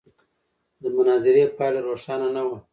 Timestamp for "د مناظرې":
0.81-1.43